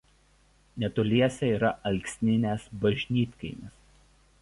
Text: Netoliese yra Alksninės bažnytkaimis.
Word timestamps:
Netoliese 0.83 1.51
yra 1.57 1.71
Alksninės 1.91 2.67
bažnytkaimis. 2.87 3.81